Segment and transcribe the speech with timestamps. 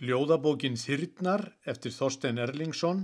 [0.00, 3.02] Ljóðabókin Þyrnar eftir Þorstein Erlingsson,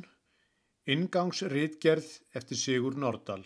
[0.88, 2.06] Ingangsritgerð
[2.38, 3.42] eftir Sigur Nordal.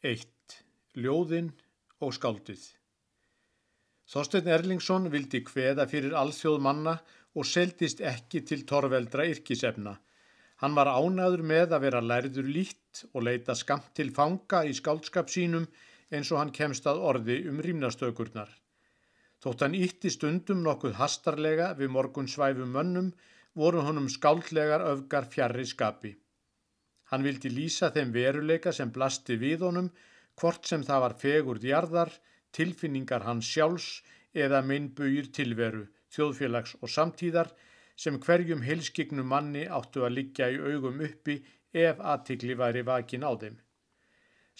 [0.00, 0.54] 1.
[0.96, 1.50] Ljóðinn
[2.00, 2.62] og skáldið.
[4.08, 6.94] Þorstein Erlingsson vildi hveða fyrir alþjóð manna
[7.36, 9.92] og seldist ekki til torveldra yrkisefna.
[10.64, 15.28] Hann var ánaður með að vera lærður lít og leita skamt til fanga í skáldskap
[15.28, 15.68] sínum
[16.08, 18.48] eins og hann kemst að orði um rýmnastökurnar.
[19.44, 23.12] Þótt hann ítti stundum nokkuð hastarlega við morgun svæfum mönnum
[23.60, 26.12] voru honum skáldlegar öfgar fjarrri skapi.
[27.10, 29.92] Hann vildi lýsa þeim veruleika sem blasti við honum
[30.40, 32.10] hvort sem það var fegur djarðar,
[32.52, 33.88] tilfinningar hans sjálfs
[34.34, 37.54] eða minnbugir tilveru, þjóðfélags og samtíðar
[37.98, 41.38] sem hverjum heilskignum manni áttu að liggja í augum uppi
[41.86, 43.56] ef aðtikli væri vakin á þeim.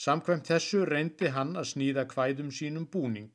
[0.07, 3.35] Samkvæmt þessu reyndi hann að snýða hvæðum sínum búning.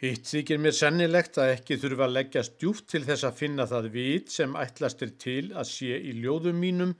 [0.00, 3.88] Hitt þykir mér sennilegt að ekki þurfa að leggja stjúft til þess að finna það
[3.96, 6.94] vit sem ætlast er til að sé í ljóðum mínum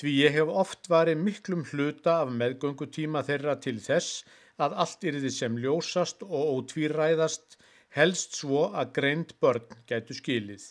[0.00, 4.24] því ég hef oft varið miklum hluta af meðgöngutíma þeirra til þess
[4.56, 7.58] að allt yrði sem ljósast og ótvíræðast
[7.98, 10.64] helst svo að greint börn gætu skilið.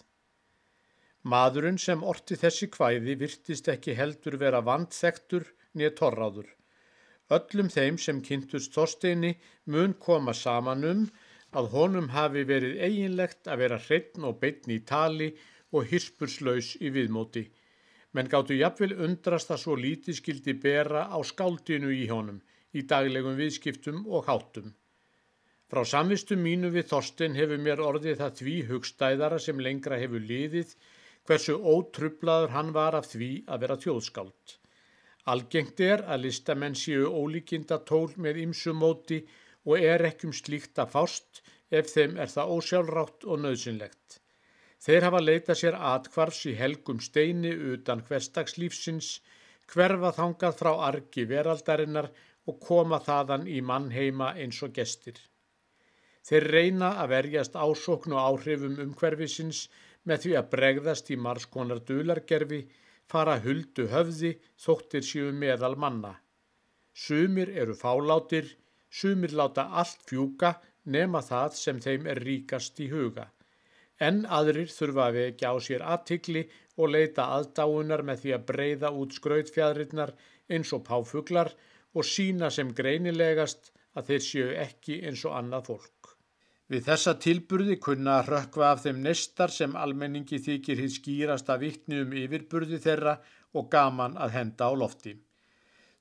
[1.22, 5.45] Maðurinn sem orti þessi kvæði virtist ekki heldur vera vandþektur
[5.78, 6.50] nýja torráður.
[7.30, 9.36] Öllum þeim sem kynntust þorsteini
[9.70, 11.09] mun koma saman um
[11.58, 15.30] að honum hafi verið eiginlegt að vera hreitn og beitn í tali
[15.73, 17.45] og hirspurslaus í viðmóti,
[18.14, 22.42] menn gáttu jafnvel undrast að svo lítið skildi bera á skáldinu í honum
[22.73, 24.73] í daglegum viðskiptum og háttum.
[25.70, 30.73] Frá samvistum mínu við Þorsten hefur mér orðið það því hugstæðara sem lengra hefur liðið
[31.30, 34.55] hversu ótrublaður hann var af því að vera tjóðskáld.
[35.30, 39.48] Algengt er að listamenn séu ólíkinda tól með ymsumóti og
[39.79, 44.19] er ekki um slíkt að fást ef þeim er það ósjálfrátt og nöðsynlegt.
[44.79, 49.09] Þeir hafa leitað sér atkvarfs í helgum steini utan hverstagslífsins,
[49.69, 52.08] hverfa þangað frá argi veraldarinnar
[52.48, 55.19] og koma þaðan í mannheima eins og gestir.
[56.30, 59.67] Þeir reyna að verjast ásókn og áhrifum umhverfisins
[60.08, 62.61] með því að bregðast í marskonar dulargerfi,
[63.09, 66.15] fara huldu höfði þóttir síu meðal manna.
[66.93, 68.48] Sumir eru fálátir,
[68.89, 70.55] Sumir láta allt fjúka
[70.86, 73.27] nema það sem þeim er ríkast í huga.
[74.00, 76.45] En aðrir þurfa að vekja á sér aðtikli
[76.80, 80.14] og leita aðdáunar með því að breyða út skrautfjadrinnar
[80.49, 81.52] eins og páfuglar
[81.94, 86.16] og sína sem greinilegast að þeir séu ekki eins og annað fólk.
[86.70, 92.04] Við þessa tilburði kunna rökva af þeim nestar sem almenningi þykir hitt skýrast að vittni
[92.04, 93.16] um yfirburði þeirra
[93.58, 95.16] og gaman að henda á lofti.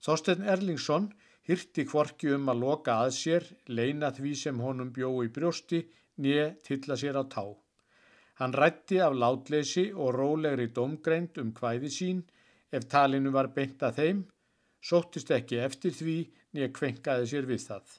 [0.05, 1.09] Þorstein Erlingsson
[1.49, 5.81] hyrti kvorki um að loka að sér, leina því sem honum bjó í brjósti,
[6.21, 7.45] nýja til að sér á tá.
[8.39, 12.21] Hann rætti af látleysi og rólegri domgreind um hvæði sín,
[12.71, 14.21] ef talinu var beint að þeim,
[14.91, 16.19] sóttist ekki eftir því
[16.55, 17.97] nýja kvenkaði sér við það.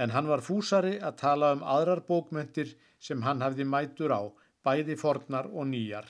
[0.00, 4.22] En hann var fúsari að tala um aðrar bókmyndir sem hann hafði mætur á,
[4.64, 6.06] bæði fornar og nýjar.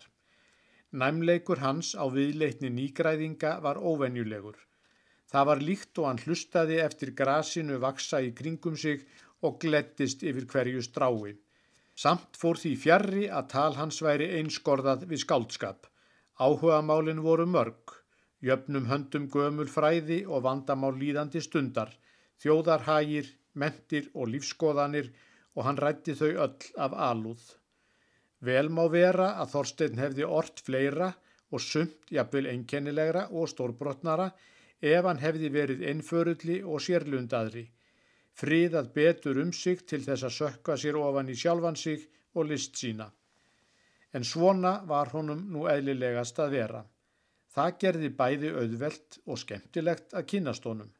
[0.90, 4.58] Næmleikur hans á viðleitni nýgræðinga var óvenjulegur.
[5.30, 9.04] Það var líkt og hann hlustaði eftir grasinu vaksa í kringum sig
[9.46, 11.36] og glettist yfir hverju strái.
[11.94, 15.86] Samt fór því fjarrri að tal hans væri einskorðað við skáldskap.
[16.40, 17.94] Áhugamálin voru mörg,
[18.40, 21.92] jöfnum höndum gömul fræði og vandamál líðandi stundar,
[22.40, 25.10] þjóðarhægir, mentir og lífskoðanir
[25.54, 27.42] og hann rætti þau öll af alúð.
[28.40, 31.10] Vel má vera að Þorstein hefði ort fleira
[31.50, 34.30] og sumt jafnvel einkennilegra og stórbrotnara
[34.80, 37.66] ef hann hefði verið einförulli og sérlundaðri,
[38.40, 42.78] friðað betur um sig til þess að sökka sér ofan í sjálfan sig og list
[42.80, 43.10] sína.
[44.12, 46.80] En svona var honum nú eðlilegast að vera.
[47.54, 50.90] Það gerði bæði auðvelt og skemmtilegt að kynast honum.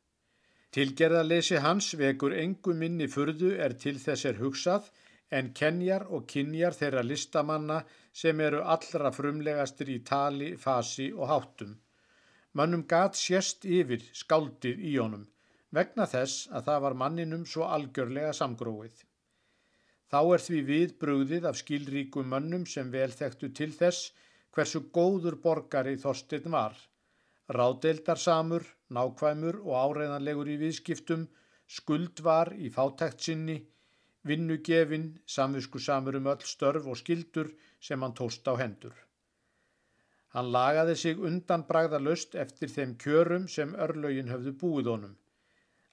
[0.71, 4.91] Tilgerðarleysi hans vekur engu minni furðu er til þess er hugsað
[5.39, 7.81] en kenjar og kynjar þeirra listamanna
[8.23, 11.75] sem eru allra frumlegastir í tali, fasi og háttum.
[12.59, 15.29] Mönnum gat sérst yfir skáldið í honum
[15.77, 19.05] vegna þess að það var manninum svo algjörlega samgróið.
[20.11, 24.11] Þá er því við brugðið af skilríkum mönnum sem vel þekktu til þess
[24.57, 26.75] hversu góður borgari Þorstein var.
[27.55, 28.67] Ráðdeildarsamur,
[28.97, 31.29] nákvæmur og áreiðanlegur í viðskiptum,
[31.71, 33.61] skuld var í fátækt sinni,
[34.27, 38.95] vinnugefin, samvisku samur um öll störf og skildur sem hann tóst á hendur.
[40.35, 45.17] Hann lagaði sig undan bragðalust eftir þeim kjörum sem örlögin höfðu búið honum.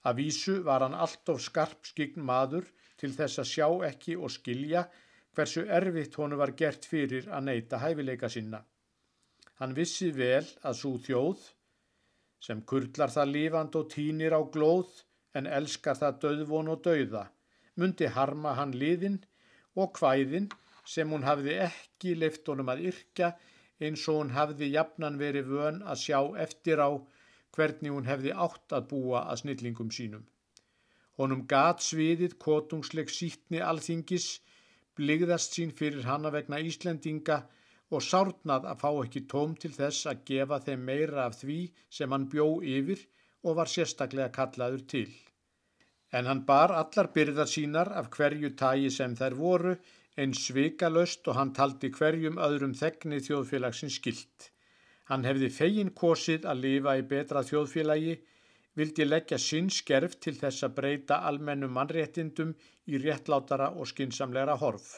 [0.05, 2.67] Að vísu var hann allt of skarp skign maður
[3.01, 4.85] til þess að sjá ekki og skilja
[5.37, 8.61] hversu erfitt honu var gert fyrir að neyta hæfileika sinna.
[9.57, 11.41] Hann vissi vel að svo þjóð,
[12.45, 15.01] sem kurlar það lífand og tínir á glóð
[15.37, 17.25] en elskar það döðvon og döða,
[17.77, 19.17] myndi harma hann liðin
[19.77, 20.49] og hvæðin
[20.85, 23.33] sem hún hafði ekki leift honum að yrkja
[23.79, 26.89] eins og hún hafði jafnan verið vön að sjá eftir á
[27.57, 30.25] hvernig hún hefði átt að búa að snillingum sínum.
[31.17, 34.27] Honum gat sviðið kotungsleg sítni alþingis,
[34.97, 37.39] bligðast sín fyrir hanna vegna Íslendinga
[37.89, 41.59] og sárnað að fá ekki tóm til þess að gefa þeim meira af því
[41.99, 43.05] sem hann bjó yfir
[43.45, 45.09] og var sérstaklega kallaður til.
[46.17, 49.73] En hann bar allar byrðar sínar af hverju tægi sem þær voru
[50.17, 54.47] einn svikalöst og hann taldi hverjum öðrum þegni þjóðfélagsins skilt.
[55.09, 58.15] Hann hefði fegin kosið að lifa í betra þjóðfélagi,
[58.77, 62.55] vildi leggja sinn skerf til þess að breyta almennum mannréttindum
[62.89, 64.89] í réttlátara og skinsamleira horf.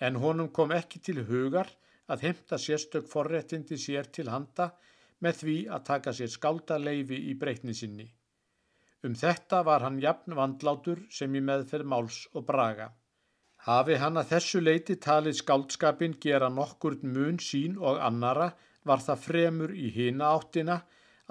[0.00, 1.72] En honum kom ekki til hugar
[2.12, 4.70] að heimta sérstök forréttindi sér til handa
[5.24, 8.06] með því að taka sér skáldaleifi í breytni sinni.
[9.04, 12.92] Um þetta var hann jafn vandlátur sem í meðferð máls og braga.
[13.66, 18.52] Hafi hann að þessu leiti talið skáldskapin gera nokkur mun sín og annara
[18.86, 20.76] var það fremur í hina áttina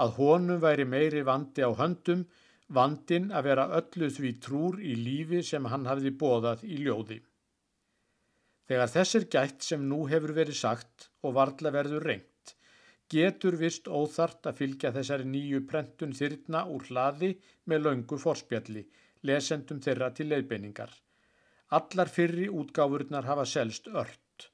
[0.04, 2.26] að honum væri meiri vandi á höndum,
[2.68, 7.22] vandin að vera öllu því trúr í lífi sem hann hafði bóðað í ljóði.
[8.68, 12.56] Þegar þessir gætt sem nú hefur verið sagt og varðla verður reynt,
[13.08, 17.32] getur vist óþart að fylgja þessari nýju prentun þyrna úr hlaði
[17.70, 18.84] með laungu forspjalli,
[19.24, 20.92] lesendum þeirra til leiðbeiningar.
[21.74, 24.52] Allar fyrri útgáfurnar hafa selst ört.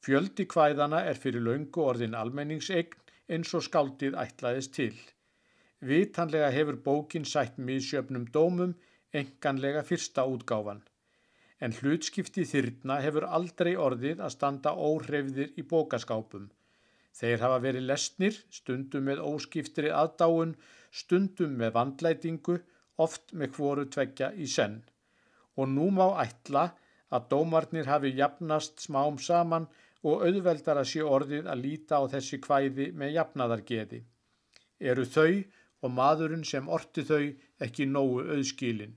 [0.00, 2.94] Fjöldi kvæðana er fyrir laungu orðin almenningsegn
[3.36, 4.96] eins og skáldið ætlaðist til.
[5.84, 8.72] Vitanlega hefur bókin sætt miðsjöfnum dómum,
[9.12, 10.80] enganlega fyrsta útgáfan.
[11.60, 16.48] En hlutskipti þyrna hefur aldrei orðið að standa óhreyfðir í bókaskápum.
[17.12, 20.56] Þeir hafa verið lesnir, stundum með óskiptri aðdáun,
[20.90, 22.58] stundum með vandlætingu,
[22.96, 24.80] oft með hvoru tveggja í senn
[25.56, 26.64] og nú má ætla
[27.14, 29.68] að dómarnir hafi jafnast smám saman
[30.04, 34.00] og auðveldar að sé orðið að líta á þessi kvæði með jafnaðargeði.
[34.80, 35.44] Eru þau
[35.84, 37.24] og maðurinn sem orti þau
[37.66, 38.96] ekki nógu auðskilin.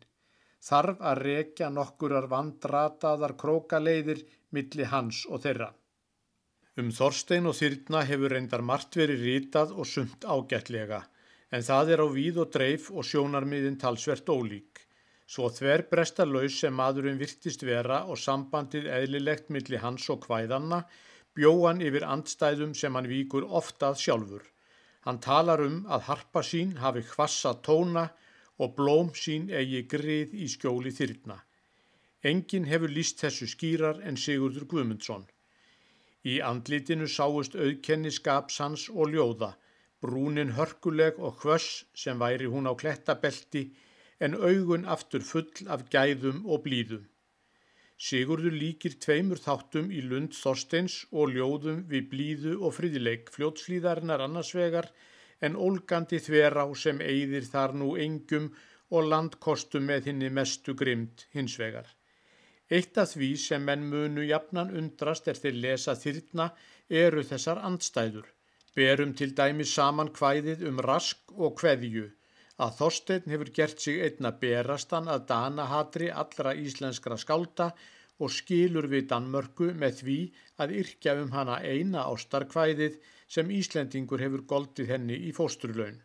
[0.67, 4.23] Þarf að rekja nokkurar vandrataðar krókaleiðir
[4.55, 5.69] milli hans og þeirra.
[6.77, 10.99] Um Þorstein og Þyrna hefur reyndar margt verið rítað og sumt ágætlega,
[11.53, 14.86] en það er á víð og dreif og sjónarmiðin talsvert ólík.
[15.27, 20.85] Svo þver brestarlaus sem maðurinn virtist vera og sambandið eðlilegt millir hans og hvæðanna
[21.37, 24.45] bjóan yfir andstæðum sem hann víkur oftað sjálfur.
[25.05, 28.05] Hann talar um að harpa sín hafi hvassa tóna
[28.63, 31.37] og blóm sín eigi grið í skjóli þyrna.
[32.23, 35.27] Engin hefur líst þessu skýrar en Sigurdur Guðmundsson.
[36.25, 39.51] Í andlitinu sáust auðkenni skapsans og ljóða,
[40.01, 43.67] brúnin hörkuleg og hvöss sem væri hún á klettabelti
[44.19, 47.05] en augun aftur full af gæðum og blíðum.
[47.97, 54.91] Sigurður líkir tveimur þáttum í Lund Þorsteins og ljóðum við blíðu og friðileik fljótslíðarinnar annarsvegar
[55.41, 58.51] en ólgandi þverá sem eigðir þar nú engum
[58.93, 61.89] og landkostum með henni mestu grimd hinsvegar.
[62.69, 66.51] Eitt af því sem menn munu jafnan undrast þeir lesa þyrna
[67.03, 68.27] eru þessar andstæður.
[68.75, 72.11] Berum til dæmi saman hvæðið um rask og hveðju
[72.65, 77.67] að Þorstein hefur gert sig einna berastan að Danahatri allra íslenskra skálda
[78.17, 80.17] og skilur við Danmörku með því
[80.63, 82.97] að yrkja um hana eina ástarkvæðið
[83.35, 86.01] sem Íslendingur hefur goldið henni í fósturlaun.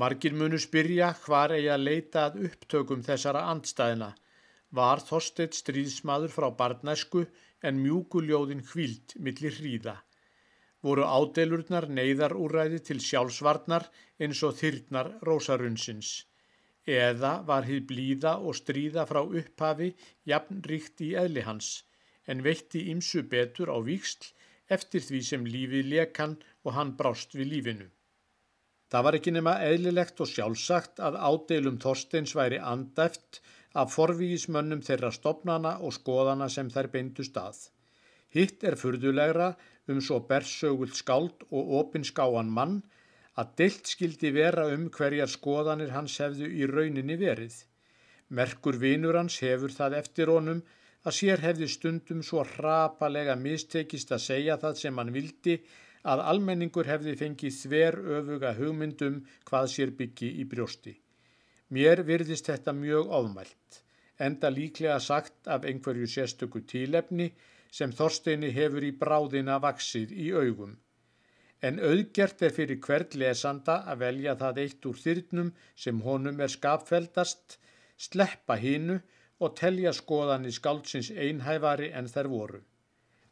[0.00, 4.14] Margir munu spyrja hvar eigi að leita að upptökum þessara andstæðina.
[4.70, 7.26] Var Þorstein stríðsmaður frá barnæsku
[7.60, 9.98] en mjúkuljóðin hvíld millir hríða
[10.86, 13.86] voru ádelurnar neyðarúræði til sjálfsvarnar
[14.20, 16.10] eins og þyrnar rósarunsins.
[16.88, 19.92] Eða var hið blíða og stríða frá upphafi
[20.32, 21.84] jafn ríkt í eðli hans,
[22.26, 24.32] en veitti ymsu betur á víksl
[24.76, 27.88] eftir því sem lífið lekan og hann brást við lífinu.
[28.90, 33.38] Það var ekki nema eðlilegt og sjálfsagt að ádeilum Þorsteins væri andæft
[33.78, 37.68] af forvígismönnum þeirra stopnana og skoðana sem þær beindu stað.
[38.34, 39.52] Hitt er furðulegra
[39.92, 42.80] um svo bersögult skáld og opinskáan mann
[43.40, 47.54] að deilt skildi vera um hverjar skoðanir hans hefðu í rauninni verið.
[48.28, 50.62] Merkur vinur hans hefur það eftir honum
[51.04, 55.56] að sér hefði stundum svo hrapalega mistekist að segja það sem hann vildi
[56.10, 60.94] að almenningur hefði fengið þver öfuga hugmyndum hvað sér byggi í brjósti.
[61.70, 63.82] Mér virðist þetta mjög ofmælt
[64.26, 67.30] enda líklega sagt af einhverju sérstöku tílefni
[67.78, 70.76] sem Þorsteini hefur í bráðina vaksið í augum.
[71.62, 75.52] En auðgert er fyrir hvert lesanda að velja það eitt úr þyrnum
[75.84, 77.58] sem honum er skapfeldast,
[77.96, 78.98] sleppa hínu
[79.44, 82.60] og telja skoðan í skáldsins einhæfari en þær voru.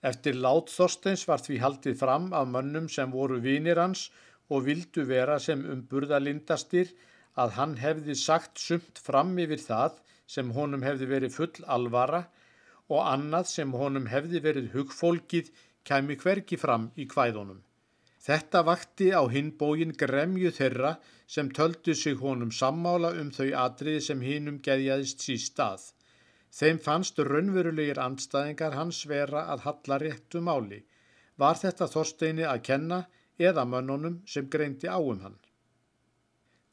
[0.08, 4.08] Eftir lát Þorsteins var því haldið fram af mönnum sem voru vinir hans
[4.48, 6.92] og vildu vera sem umburðalindastir
[7.42, 9.98] að hann hefði sagt sumt fram yfir það
[10.34, 12.26] sem honum hefði verið full alvara
[12.92, 15.50] og annað sem honum hefði verið hugfólkið
[15.88, 17.62] kæmi hverki fram í kvæðunum.
[18.28, 20.96] Þetta vakti á hinbógin gremju þeirra
[21.34, 25.86] sem töldu sig honum sammála um þau atriði sem hinnum geðjaðist síst stað.
[26.58, 30.82] Þeim fannst raunverulegir andstæðingar hans vera að halla réttu máli.
[31.40, 33.02] Var þetta Þorsteini að kenna
[33.38, 35.38] eða mönnunum sem greindi áum hann?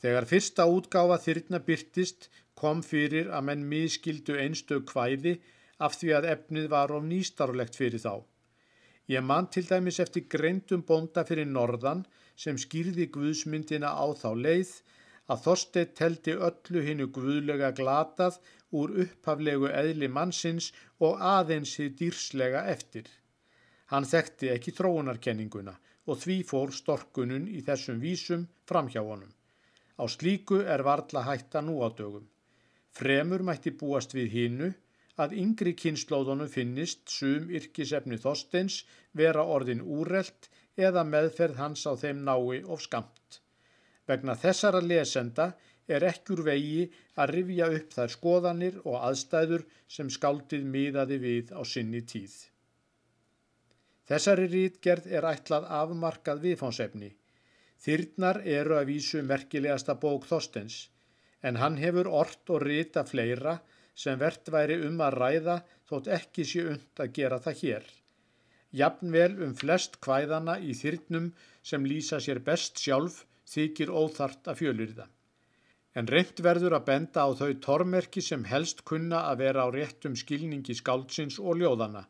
[0.03, 5.35] Þegar fyrsta útgáfa þyrna byrtist kom fyrir að menn miskildu einstök kvæði
[5.85, 8.23] af því að efnið var of nýstarlegt fyrir þá.
[9.11, 12.05] Ég mann til dæmis eftir greindum bonda fyrir norðan
[12.43, 14.71] sem skýrði guðsmyndina á þá leið
[15.31, 18.39] að Þorstein teldi öllu hinnu guðlega glatað
[18.79, 20.71] úr upphaflegu eðli mannsins
[21.07, 23.07] og aðeins þið dýrslega eftir.
[23.91, 25.75] Hann þekkti ekki þróunarkenninguna
[26.09, 29.31] og því fór storkunun í þessum vísum fram hjá honum.
[30.01, 32.25] Á slíku er varla hætta nú á dögum.
[32.97, 34.69] Fremur mætti búast við hinnu
[35.23, 38.81] að yngri kynnslóðunum finnist sum yrkisefni Þorsteins
[39.21, 40.49] vera orðin úrelt
[40.87, 43.39] eða meðferð hans á þeim nái of skamt.
[44.07, 45.53] Vegna þessara lesenda
[45.87, 46.89] er ekkur vegi
[47.21, 52.35] að rifja upp þær skoðanir og aðstæður sem skáldið miðaði við á sinni tíð.
[54.05, 57.15] Þessari rítgerð er ætlað afmarkað viðfánsefni.
[57.85, 60.77] Þyrnar eru að vísu merkilegasta bók Þorstens,
[61.45, 63.59] en hann hefur ort og rita fleira
[64.03, 65.57] sem verðt væri um að ræða
[65.89, 67.85] þótt ekki sé und að gera það hér.
[68.75, 71.27] Jafnvel um flest kvæðana í þyrnum
[71.61, 73.21] sem lýsa sér best sjálf
[73.53, 75.05] þykir óþart að fjölyrða.
[75.95, 80.17] En reynd verður að benda á þau tormerki sem helst kunna að vera á réttum
[80.19, 82.03] skilningi skáldsins og ljóðana.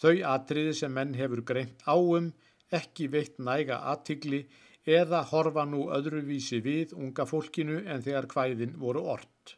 [0.00, 2.30] Þau atriði sem menn hefur greint áum,
[2.72, 4.46] ekki veitt næga aðtigli
[4.86, 9.56] eða horfa nú öðruvísi við unga fólkinu en þegar hvæðin voru ort.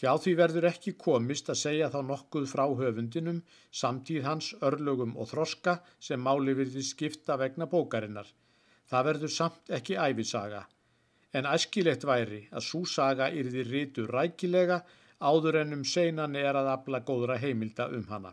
[0.00, 5.32] Hjá því verður ekki komist að segja þá nokkuð frá höfundinum, samtíð hans örlögum og
[5.32, 8.28] þroska sem máli virði skipta vegna bókarinnar.
[8.88, 10.66] Það verður samt ekki æfisaga
[11.38, 14.80] en æskilegt væri að svo saga yrði rítu rækilega
[15.20, 18.32] áður ennum seinan er að abla góðra heimilda um hana.